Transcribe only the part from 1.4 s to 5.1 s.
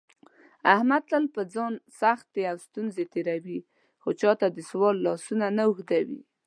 ځان سختې او ستونزې تېروي، خو چاته دسوال